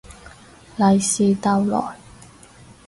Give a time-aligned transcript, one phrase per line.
[0.77, 1.95] 利是逗來